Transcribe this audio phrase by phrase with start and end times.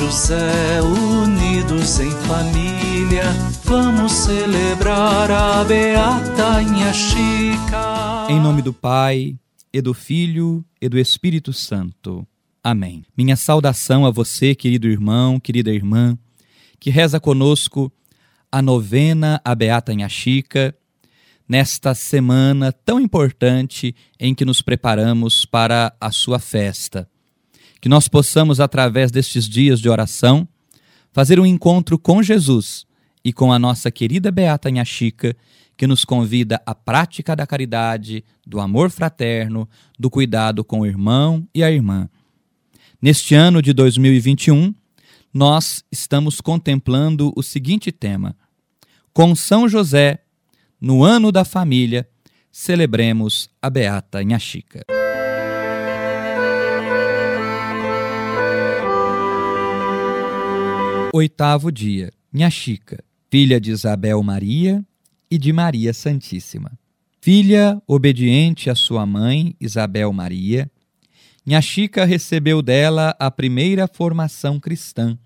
[0.00, 3.24] José, unidos em família,
[3.62, 8.26] vamos celebrar a beata Inha Chica.
[8.30, 9.36] Em nome do Pai,
[9.70, 12.26] e do Filho, e do Espírito Santo.
[12.64, 13.04] Amém.
[13.14, 16.16] Minha saudação a você, querido irmão, querida irmã,
[16.80, 17.92] que reza conosco
[18.50, 20.74] a novena a Beata Inha Chica,
[21.46, 27.06] nesta semana tão importante em que nos preparamos para a sua festa
[27.80, 30.46] que nós possamos, através destes dias de oração,
[31.12, 32.86] fazer um encontro com Jesus
[33.24, 35.36] e com a nossa querida Beata Inha Chica,
[35.76, 41.48] que nos convida à prática da caridade, do amor fraterno, do cuidado com o irmão
[41.54, 42.08] e a irmã.
[43.00, 44.74] Neste ano de 2021,
[45.32, 48.36] nós estamos contemplando o seguinte tema:
[49.12, 50.18] Com São José,
[50.78, 52.06] no ano da família,
[52.52, 54.38] celebremos a Beata Inha
[61.12, 62.12] Oitavo dia.
[62.32, 64.84] Minha Chica, filha de Isabel Maria
[65.28, 66.78] e de Maria Santíssima.
[67.20, 70.70] Filha obediente à sua mãe, Isabel Maria,
[71.44, 75.18] Minha Chica recebeu dela a primeira formação cristã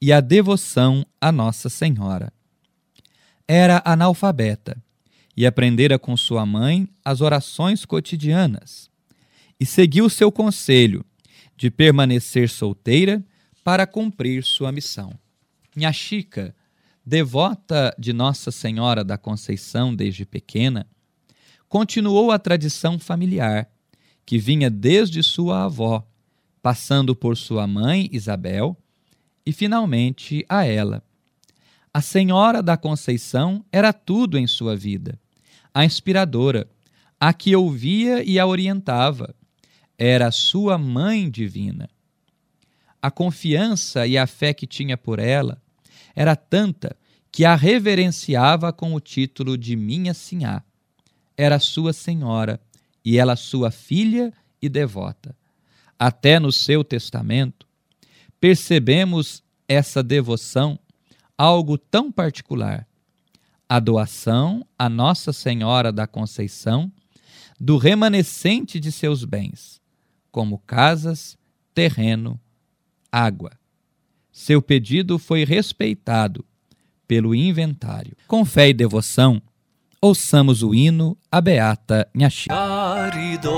[0.00, 2.32] e a devoção à Nossa Senhora.
[3.48, 4.80] Era analfabeta
[5.36, 8.88] e aprendera com sua mãe as orações cotidianas
[9.58, 11.04] e seguiu seu conselho
[11.56, 13.20] de permanecer solteira
[13.68, 15.12] para cumprir sua missão.
[15.76, 16.56] Minha Chica,
[17.04, 20.86] devota de Nossa Senhora da Conceição desde pequena,
[21.68, 23.70] continuou a tradição familiar,
[24.24, 26.02] que vinha desde sua avó,
[26.62, 28.74] passando por sua mãe Isabel
[29.44, 31.04] e finalmente a ela.
[31.92, 35.20] A Senhora da Conceição era tudo em sua vida,
[35.74, 36.66] a inspiradora,
[37.20, 39.34] a que ouvia e a orientava.
[39.98, 41.86] Era sua mãe divina
[43.00, 45.60] a confiança e a fé que tinha por ela
[46.14, 46.96] era tanta
[47.30, 50.64] que a reverenciava com o título de Minha Sinhá.
[51.36, 52.60] Era sua senhora
[53.04, 55.36] e ela sua filha e devota.
[55.96, 57.66] Até no seu testamento,
[58.40, 60.78] percebemos essa devoção
[61.36, 62.86] algo tão particular.
[63.68, 66.90] A doação a Nossa Senhora da Conceição
[67.60, 69.80] do remanescente de seus bens,
[70.32, 71.36] como casas,
[71.74, 72.40] terreno
[73.10, 73.52] água.
[74.30, 76.44] Seu pedido foi respeitado
[77.06, 78.16] pelo inventário.
[78.26, 79.42] Com fé e devoção,
[80.00, 82.48] ouçamos o hino A Beata Nhaxi.
[82.48, 83.48] Caridosa,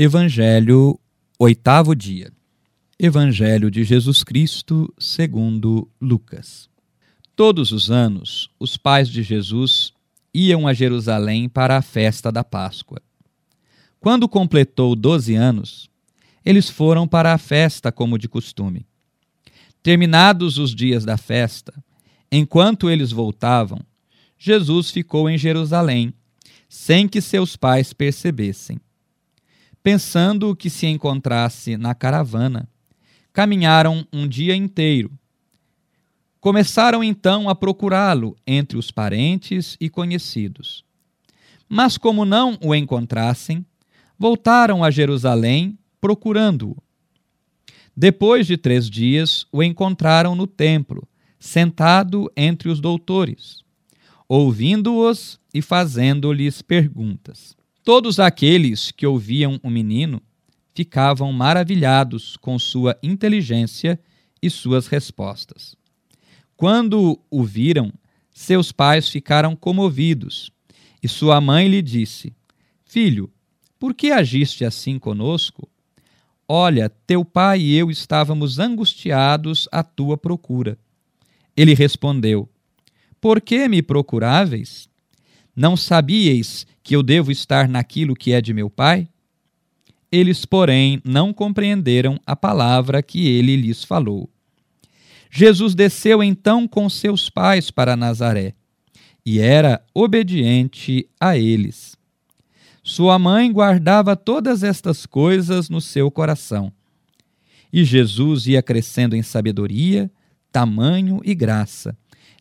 [0.00, 0.96] Evangelho,
[1.40, 2.30] oitavo dia.
[3.00, 6.70] Evangelho de Jesus Cristo, segundo Lucas.
[7.34, 9.92] Todos os anos, os pais de Jesus
[10.32, 13.02] iam a Jerusalém para a festa da Páscoa.
[13.98, 15.90] Quando completou doze anos,
[16.44, 18.86] eles foram para a festa como de costume.
[19.82, 21.74] Terminados os dias da festa,
[22.30, 23.80] enquanto eles voltavam,
[24.38, 26.14] Jesus ficou em Jerusalém,
[26.68, 28.78] sem que seus pais percebessem.
[29.90, 32.68] Pensando que se encontrasse na caravana,
[33.32, 35.10] caminharam um dia inteiro.
[36.38, 40.84] Começaram então a procurá-lo entre os parentes e conhecidos.
[41.66, 43.64] Mas, como não o encontrassem,
[44.18, 46.76] voltaram a Jerusalém procurando-o.
[47.96, 51.08] Depois de três dias, o encontraram no templo,
[51.40, 53.62] sentado entre os doutores,
[54.28, 57.57] ouvindo-os e fazendo-lhes perguntas.
[57.88, 60.20] Todos aqueles que ouviam o menino
[60.74, 63.98] ficavam maravilhados com sua inteligência
[64.42, 65.74] e suas respostas.
[66.54, 67.90] Quando o viram,
[68.30, 70.52] seus pais ficaram comovidos
[71.02, 72.36] E sua mãe lhe disse:
[72.84, 73.32] Filho,
[73.78, 75.66] por que agiste assim conosco?
[76.46, 80.78] Olha, teu pai e eu estávamos angustiados à tua procura.
[81.56, 82.50] Ele respondeu:
[83.18, 84.90] Por que me procuráveis?
[85.56, 89.06] Não sabíeis que eu devo estar naquilo que é de meu pai?
[90.10, 94.26] Eles, porém, não compreenderam a palavra que ele lhes falou.
[95.30, 98.54] Jesus desceu então com seus pais para Nazaré
[99.22, 101.94] e era obediente a eles.
[102.82, 106.72] Sua mãe guardava todas estas coisas no seu coração.
[107.70, 110.10] E Jesus ia crescendo em sabedoria,
[110.50, 111.94] tamanho e graça,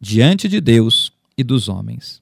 [0.00, 2.21] diante de Deus e dos homens.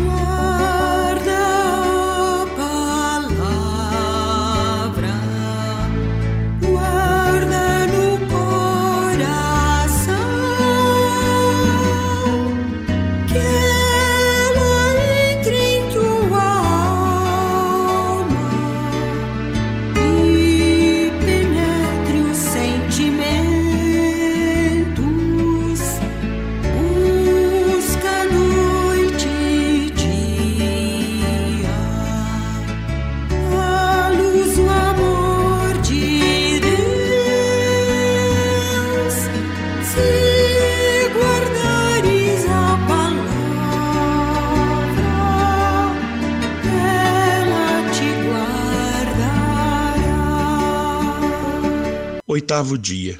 [52.51, 53.17] Oitavo dia.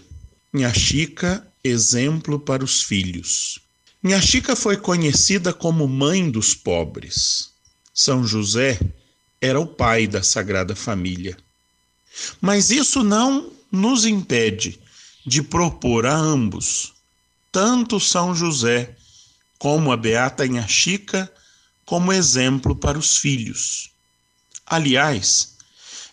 [0.52, 3.60] Minha Chica, exemplo para os filhos.
[4.04, 7.52] Minha Chica foi conhecida como mãe dos pobres.
[7.94, 8.78] São José
[9.40, 11.38] era o pai da Sagrada Família.
[12.42, 14.78] Mas isso não nos impede
[15.26, 16.92] de propor a ambos,
[17.54, 18.98] tanto São José
[19.58, 21.32] como a Beata Inha Chica,
[21.86, 23.92] como exemplo para os filhos.
[24.66, 25.56] Aliás,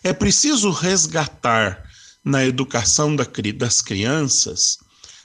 [0.01, 1.88] é preciso resgatar
[2.23, 4.77] na educação das crianças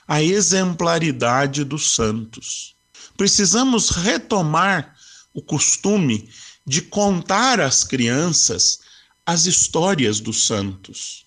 [0.07, 2.75] a exemplaridade dos santos.
[3.17, 4.95] Precisamos retomar
[5.33, 6.29] o costume
[6.65, 8.79] de contar às crianças
[9.25, 11.25] as histórias dos santos.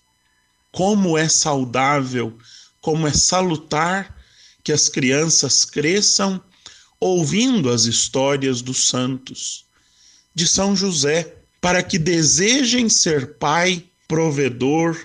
[0.70, 2.38] Como é saudável,
[2.80, 4.16] como é salutar
[4.62, 6.40] que as crianças cresçam
[7.00, 9.66] ouvindo as histórias dos santos,
[10.34, 14.96] de São José, para que desejem ser pai, provedor,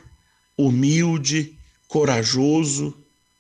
[0.58, 1.54] humilde,
[1.88, 2.96] corajoso.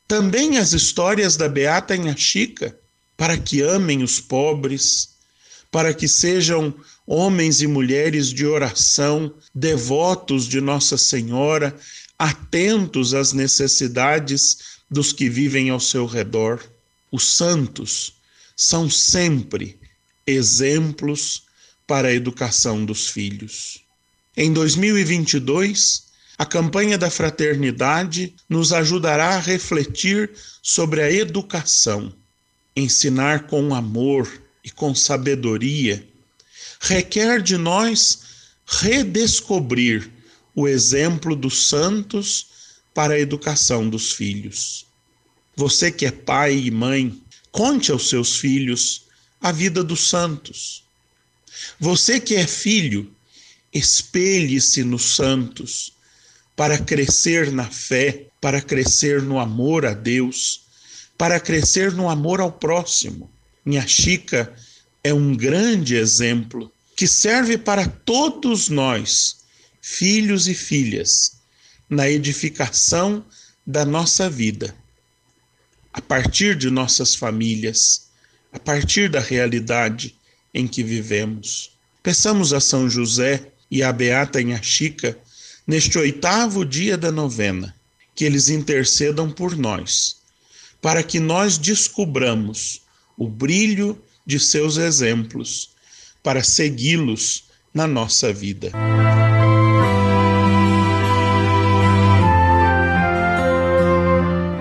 [0.07, 2.77] Também as histórias da Beata Inha Chica,
[3.17, 5.09] para que amem os pobres,
[5.71, 6.73] para que sejam
[7.05, 11.75] homens e mulheres de oração, devotos de Nossa Senhora,
[12.17, 14.57] atentos às necessidades
[14.89, 16.63] dos que vivem ao seu redor.
[17.11, 18.13] Os santos
[18.55, 19.77] são sempre
[20.25, 21.43] exemplos
[21.85, 23.79] para a educação dos filhos.
[24.37, 26.03] Em 2022,
[26.37, 30.31] a campanha da fraternidade nos ajudará a refletir
[30.61, 32.13] sobre a educação.
[32.75, 36.07] Ensinar com amor e com sabedoria
[36.83, 38.19] requer de nós
[38.65, 40.11] redescobrir
[40.53, 42.47] o exemplo dos santos
[42.93, 44.85] para a educação dos filhos.
[45.55, 47.21] Você que é pai e mãe,
[47.51, 49.03] conte aos seus filhos
[49.39, 50.83] a vida dos santos.
[51.79, 53.13] Você que é filho,
[53.73, 55.92] espelhe-se nos santos
[56.55, 60.63] para crescer na fé, para crescer no amor a Deus,
[61.17, 63.29] para crescer no amor ao próximo.
[63.65, 64.53] Minha Chica
[65.03, 69.37] é um grande exemplo que serve para todos nós,
[69.81, 71.37] filhos e filhas,
[71.89, 73.25] na edificação
[73.65, 74.75] da nossa vida,
[75.91, 78.09] a partir de nossas famílias,
[78.51, 80.15] a partir da realidade
[80.53, 81.71] em que vivemos.
[82.03, 85.17] Peçamos a São José e a Beata Inha Chica
[85.65, 87.75] neste oitavo dia da novena,
[88.15, 90.17] que eles intercedam por nós,
[90.81, 92.81] para que nós descubramos
[93.17, 95.71] o brilho de seus exemplos,
[96.21, 98.71] para segui-los na nossa vida.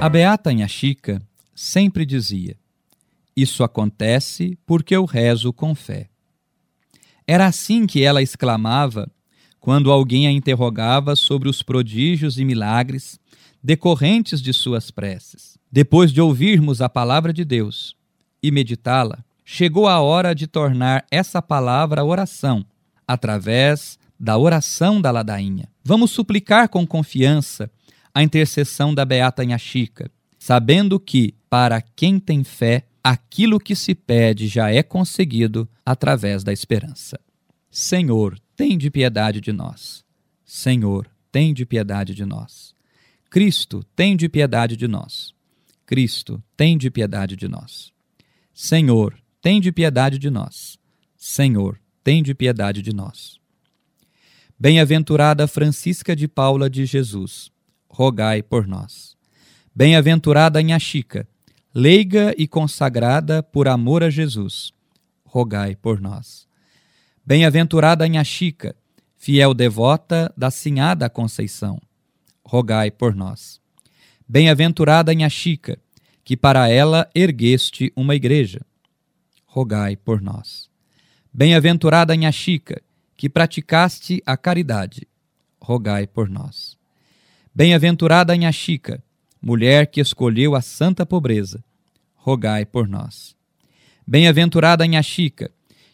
[0.00, 1.22] A Beata Inha Chica
[1.54, 2.56] sempre dizia:
[3.36, 6.08] Isso acontece porque eu rezo com fé.
[7.24, 9.08] Era assim que ela exclamava
[9.62, 13.20] quando alguém a interrogava sobre os prodígios e milagres
[13.62, 15.56] decorrentes de suas preces.
[15.70, 17.94] Depois de ouvirmos a palavra de Deus
[18.42, 22.66] e meditá-la, chegou a hora de tornar essa palavra oração,
[23.06, 25.68] através da oração da ladainha.
[25.84, 27.70] Vamos suplicar com confiança
[28.12, 33.94] a intercessão da Beata Inha Chica, sabendo que, para quem tem fé, aquilo que se
[33.94, 37.20] pede já é conseguido através da esperança.
[37.70, 40.04] Senhor, tem de piedade de nós.
[40.44, 42.74] Senhor, tem de piedade de nós.
[43.30, 45.34] Cristo, tem de piedade de nós.
[45.86, 47.92] Cristo, tem de piedade de nós.
[48.52, 50.78] Senhor, tem de piedade de nós.
[51.16, 53.40] Senhor, tem de piedade de nós.
[54.58, 57.50] Bem-aventurada Francisca de Paula de Jesus,
[57.88, 59.16] rogai por nós.
[59.74, 61.26] Bem-aventurada Nha Chica,
[61.74, 64.72] leiga e consagrada por amor a Jesus,
[65.24, 66.46] rogai por nós.
[67.24, 68.74] Bem-aventurada Nha Chica,
[69.16, 71.80] fiel devota da Sinhada Conceição,
[72.44, 73.60] rogai por nós.
[74.28, 75.78] Bem-aventurada Nha Chica,
[76.24, 78.60] que para ela ergueste uma igreja,
[79.46, 80.68] rogai por nós.
[81.32, 82.82] Bem-aventurada Nha Chica,
[83.16, 85.06] que praticaste a caridade,
[85.60, 86.76] rogai por nós.
[87.54, 89.00] Bem-aventurada Nha Chica,
[89.40, 91.62] mulher que escolheu a santa pobreza,
[92.16, 93.36] rogai por nós.
[94.04, 95.52] Bem-aventurada Nha Chica,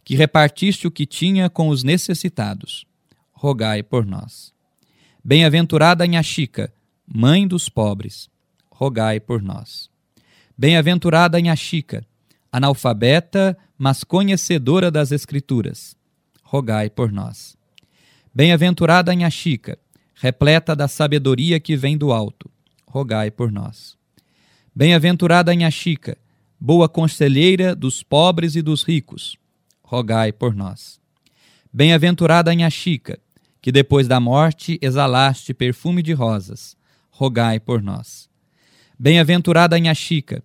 [0.08, 2.86] que repartiste o que tinha com os necessitados,
[3.30, 4.54] rogai por nós.
[5.22, 6.72] Bem-aventurada Nha Chica,
[7.06, 8.30] mãe dos pobres,
[8.70, 9.90] rogai por nós.
[10.56, 12.06] Bem-aventurada Nha Chica,
[12.50, 15.94] analfabeta, mas conhecedora das Escrituras,
[16.42, 17.54] rogai por nós.
[18.34, 19.78] Bem-aventurada Nha Chica,
[20.14, 22.50] repleta da sabedoria que vem do alto,
[22.86, 23.94] rogai por nós.
[24.74, 26.16] Bem-aventurada Nha Chica,
[26.58, 29.36] boa conselheira dos pobres e dos ricos,
[29.90, 31.00] rogai por nós.
[31.72, 33.18] Bem-aventurada Nha Chica,
[33.58, 36.76] que depois da morte exalaste perfume de rosas,
[37.10, 38.28] rogai por nós.
[38.98, 40.44] Bem-aventurada Nha Chica,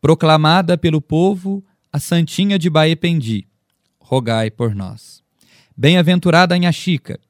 [0.00, 1.62] proclamada pelo povo
[1.92, 3.46] a Santinha de Baependi,
[4.00, 5.22] rogai por nós.
[5.76, 7.20] Bem-aventurada Nha Chica,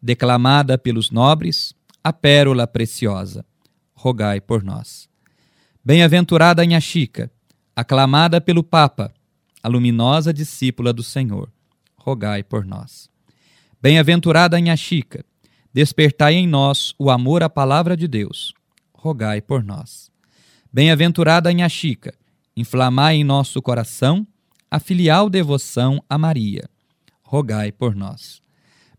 [0.00, 3.44] declamada pelos nobres, a pérola preciosa,
[3.92, 5.08] rogai por nós.
[5.84, 7.28] Bem-aventurada Nha Chica,
[7.74, 9.12] aclamada pelo Papa,
[9.62, 11.50] a luminosa discípula do Senhor,
[11.96, 13.08] rogai por nós.
[13.80, 15.24] Bem-aventurada Nha Chica,
[15.72, 18.52] despertai em nós o amor à palavra de Deus,
[18.92, 20.10] rogai por nós.
[20.72, 22.14] Bem-aventurada Nha Chica,
[22.56, 24.26] inflamai em nosso coração
[24.70, 26.68] a filial devoção a Maria,
[27.22, 28.42] rogai por nós.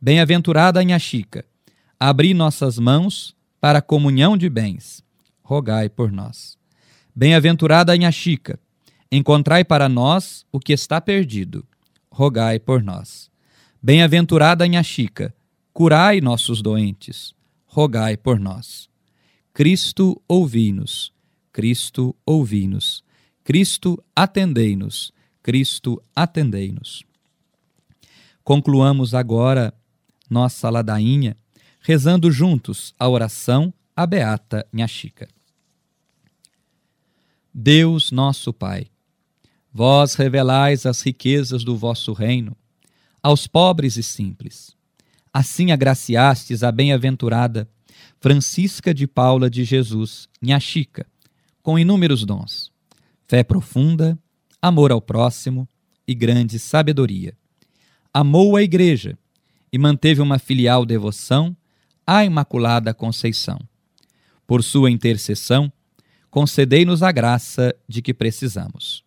[0.02, 1.46] Bem-aventurada Nha Chica,
[2.00, 5.04] abri nossas mãos para a comunhão de bens,
[5.42, 6.58] rogai por nós.
[7.16, 8.60] Bem-aventurada Nha Chica,
[9.16, 11.66] encontrai para nós o que está perdido,
[12.12, 13.30] rogai por nós.
[13.82, 15.34] Bem-aventurada Nha Chica,
[15.72, 18.90] curai nossos doentes, rogai por nós.
[19.54, 21.14] Cristo, ouvi-nos.
[21.52, 23.04] Cristo, ouvi-nos.
[23.44, 25.12] Cristo, atendei-nos.
[25.44, 27.04] Cristo, atendei-nos.
[28.44, 29.74] Concluamos agora
[30.30, 31.38] nossa ladainha
[31.82, 35.28] rezando juntos a oração à Beata Nha Chica.
[37.54, 38.88] Deus nosso Pai,
[39.74, 42.56] vós revelais as riquezas do vosso reino
[43.24, 44.76] aos pobres e simples.
[45.34, 47.68] Assim agraciastes a bem-aventurada
[48.20, 51.08] Francisca de Paula de Jesus, Nha Chica,
[51.62, 52.72] com inúmeros dons,
[53.26, 54.20] fé profunda,
[54.62, 55.68] amor ao próximo
[56.08, 57.34] e grande sabedoria.
[58.14, 59.18] Amou a Igreja
[59.72, 61.56] e manteve uma filial devoção
[62.06, 63.60] à Imaculada Conceição.
[64.46, 65.72] Por sua intercessão,
[66.30, 69.04] concedei-nos a graça de que precisamos.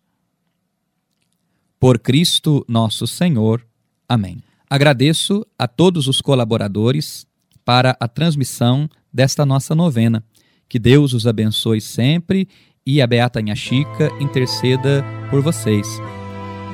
[1.87, 3.65] Por Cristo nosso Senhor.
[4.09, 4.43] Amém.
[4.69, 7.25] Agradeço a todos os colaboradores
[7.63, 10.21] para a transmissão desta nossa novena.
[10.67, 12.45] Que Deus os abençoe sempre
[12.85, 15.87] e a Beata Nha Chica interceda por vocês.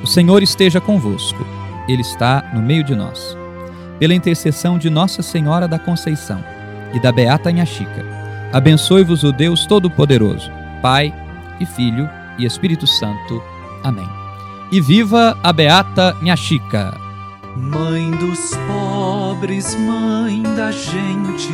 [0.02, 1.46] O Senhor esteja convosco,
[1.88, 3.38] Ele está no meio de nós.
[4.00, 6.44] Pela intercessão de Nossa Senhora da Conceição
[6.92, 8.04] e da Beata Nha Chica,
[8.52, 10.50] Abençoe-vos o Deus Todo-Poderoso,
[10.82, 11.14] Pai
[11.60, 13.44] e Filho e Espírito Santo.
[13.84, 14.23] Amém.
[14.74, 17.00] E viva a Beata Nha Chica.
[17.56, 21.48] Mãe dos pobres, mãe da gente,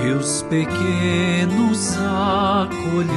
[0.00, 3.10] que os pequenos acolher.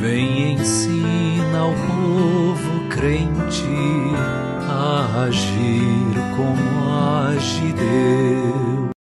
[0.00, 3.68] Vem ensina ao povo crente
[4.68, 8.91] a agir como age Deus